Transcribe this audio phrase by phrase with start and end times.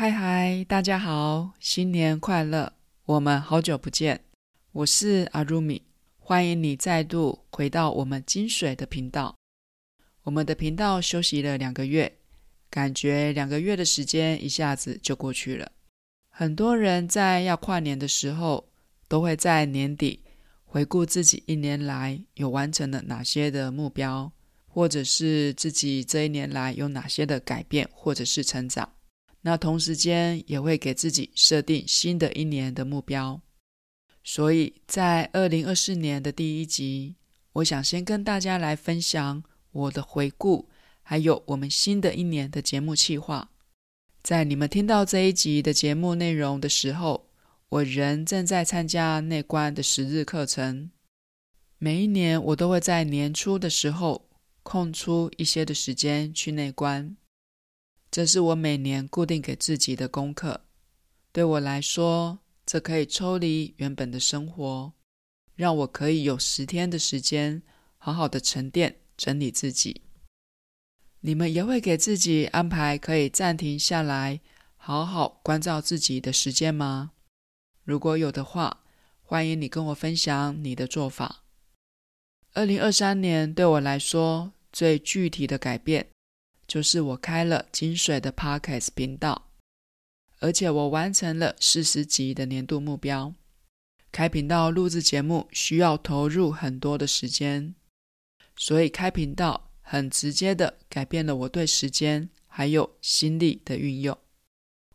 [0.00, 2.72] 嗨嗨，大家好，新年快乐！
[3.04, 4.20] 我们好久不见，
[4.70, 5.82] 我是阿如米，
[6.20, 9.34] 欢迎你再度回到我们金水的频道。
[10.22, 12.18] 我们的频道休息了两个月，
[12.70, 15.72] 感觉两个月的时间一下子就过去了。
[16.28, 18.68] 很多人在要跨年的时候，
[19.08, 20.22] 都会在年底
[20.64, 24.30] 回顾自己一年来有完成了哪些的目标，
[24.68, 28.92] 或者是自己这一年来有哪些的改变，或者是成长。
[29.42, 33.40] 那同时间也会给自己设定新的一年的目标，
[34.24, 37.14] 所以在二零二四年的第一集，
[37.52, 40.68] 我想先跟大家来分享我的回顾，
[41.02, 43.50] 还有我们新的一年的节目计划。
[44.22, 47.30] 在你们听到这一集的节目内容的时候，
[47.68, 50.90] 我仍正在参加内观的十日课程。
[51.78, 54.28] 每一年我都会在年初的时候
[54.64, 57.16] 空出一些的时间去内观。
[58.10, 60.62] 这是我每年固定给自己的功课。
[61.30, 64.92] 对我来说，这可以抽离原本的生活，
[65.54, 67.62] 让我可以有十天的时间，
[67.98, 70.02] 好好的沉淀、整理自己。
[71.20, 74.40] 你们也会给自己安排可以暂停下来，
[74.76, 77.12] 好好关照自己的时间吗？
[77.84, 78.84] 如果有的话，
[79.22, 81.44] 欢迎你跟我分享你的做法。
[82.54, 86.08] 二零二三年对我来说，最具体的改变。
[86.68, 89.50] 就是我开了金水的 Podcast 频道，
[90.40, 93.34] 而且我完成了四十集的年度目标。
[94.12, 97.74] 开频道录制节目需要投入很多的时间，
[98.54, 104.16] 所以开频道很直接的改变了我对时间还有心力的运用。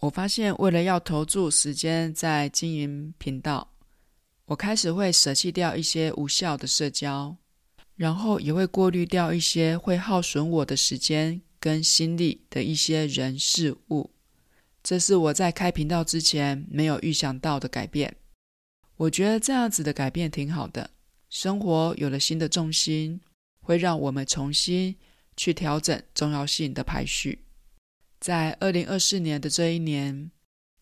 [0.00, 3.72] 我发现，为了要投注时间在经营频道，
[4.44, 7.36] 我开始会舍弃掉一些无效的社交，
[7.96, 11.42] 然后也会过滤掉一些会耗损我的时间。
[11.66, 14.12] 跟心力的一些人事物，
[14.84, 18.18] 这是我在开频道之前没有预想到的改变。
[18.98, 20.88] 我觉得这样子的改变挺好的，
[21.28, 23.20] 生活有了新的重心，
[23.60, 24.94] 会让我们重新
[25.36, 27.40] 去调整重要性的排序。
[28.20, 30.30] 在二零二四年的这一年，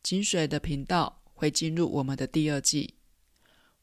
[0.02, 2.92] 金水的频道会进入我们的第二季，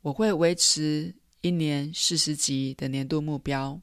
[0.01, 3.81] 我会维持一年四十集的年度目标，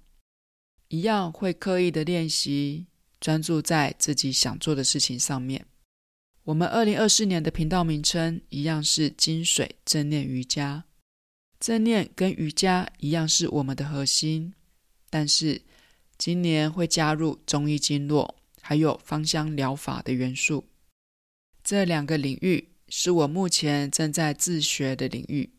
[0.86, 2.86] 一样会刻意的练习。
[3.20, 5.66] 专注在自己想做的事情上面。
[6.44, 10.84] 我们二零二四年的频道名称一样是金水正念瑜伽，
[11.60, 14.54] 正念跟瑜伽一样是我们的核心，
[15.10, 15.60] 但是
[16.16, 20.64] 今年会加入中医经络还有芳香疗法的元素。
[21.62, 25.50] 这两个领域是我目前正在自学的领域。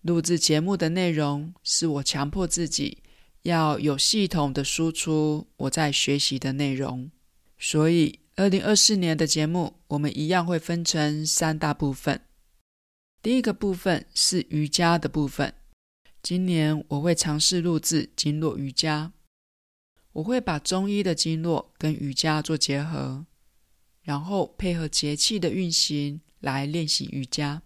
[0.00, 3.02] 录制节目的内容是我强迫自己。
[3.42, 7.10] 要有系统的输出我在学习的内容，
[7.58, 12.20] 所以二零二四年的节目我们一样会分成三大部分。
[13.22, 15.54] 第一个部分是瑜伽的部分，
[16.22, 19.12] 今年我会尝试录制经络瑜伽，
[20.12, 23.24] 我会把中医的经络跟瑜伽做结合，
[24.02, 27.62] 然后配合节气的运行来练习瑜伽。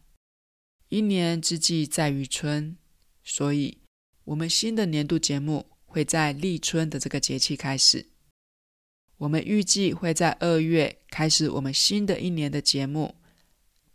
[0.88, 2.76] 一年之计在于春，
[3.24, 3.78] 所以。
[4.24, 8.06] 我们新的年度节目会在立春的这个节气开始。
[9.18, 13.14] 我们预计会在二月开始我们新的一年的节目。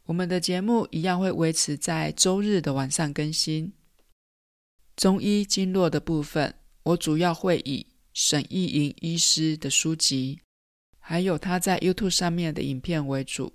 [0.06, 3.73] 我们的节目一样会维持在周日的晚上更新。
[4.95, 6.53] 中医经络的部分，
[6.84, 10.40] 我主要会以沈亦莹医师的书籍，
[11.00, 13.53] 还有他在 YouTube 上面的影片为主，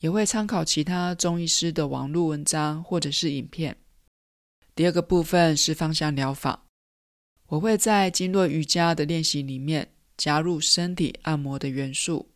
[0.00, 3.76] 也会参考其他中医师的网络文章或者是影片。
[4.78, 6.64] 第二个部分是芳香疗法，
[7.48, 12.30] 我会在经络瑜伽的练习里面加入身体按摩的元素。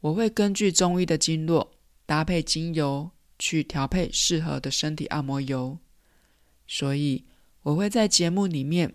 [0.00, 1.72] 我会根据中医的经络
[2.04, 5.78] 搭配精油去调配适合的身体按摩油，
[6.66, 7.24] 所以
[7.62, 8.94] 我会在节目里面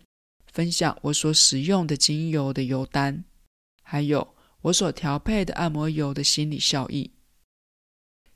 [0.52, 3.26] 分享我所使用的精油的油单，
[3.82, 7.10] 还有我所调配的按摩油的心理效益。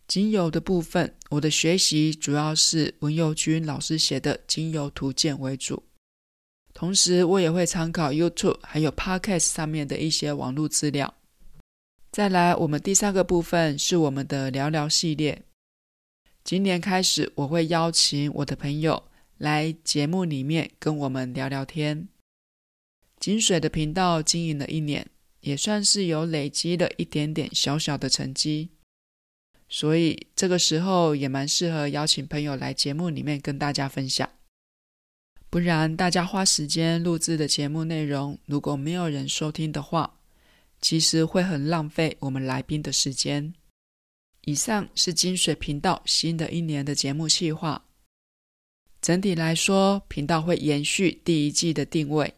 [0.07, 5.81] 精油的部分，我的学习主要是文佑君老师写的精油图鉴为主，
[6.73, 11.13] 同时我也会参考 YouTube 还有 Podcast 上面的一些网络资料。
[12.11, 15.41] 再来，我们第三个部分是我们的聊聊系列。
[16.43, 19.03] 今年开始，我会邀请我的朋友
[19.39, 22.07] 来节目里面跟我们聊聊天。
[23.19, 25.07] 金水的频道经营了一年，
[25.39, 28.69] 也算是有累积了一点点小小的成绩。
[29.67, 34.29] 所以这个时候也蛮适合邀请朋友来节目里面跟大家分享，
[35.49, 40.19] 不然大家花时间录制的节目内容，如果没有人收听的话，
[40.81, 43.53] 其实会很浪费我们来宾的时间。
[44.41, 47.83] 以上是金水频道新的一年的节目计划。
[49.01, 52.33] 整体来说，频道会延续第一季的定位。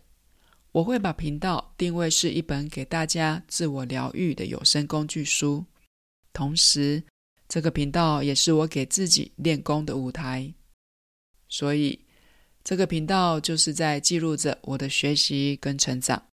[0.71, 5.65] 我会把频道定位是一本给大家自我疗愈的有声工具书，
[6.31, 7.03] 同时，
[7.47, 10.53] 这个频道也是我给自己练功的舞台。
[11.49, 12.05] 所以，
[12.63, 16.27] 这个频道就是在记录着我的学习跟成长，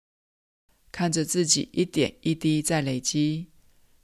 [0.90, 3.48] 看着自己一点一滴在累积。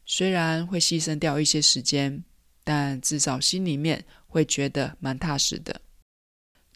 [0.05, 2.25] 虽然会牺牲掉一些时间，
[2.62, 5.81] 但至少心里面会觉得蛮踏实的。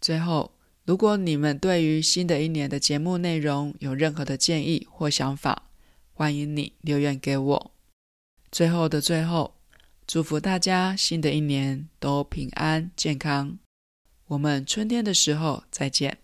[0.00, 5.70] 最后，如果你们对于新的一年的节目内容有任何的建议或想法，
[6.12, 7.74] 欢迎你留言给我。
[8.50, 9.54] 最后的最后，
[10.12, 13.58] 祝福大家新的一年都平安健康。
[14.26, 16.18] 我们春天的时候再见。